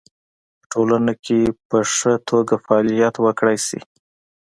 [0.61, 1.39] په ټولنه کې
[1.69, 3.79] په خه توګه فعالیت وکړی شي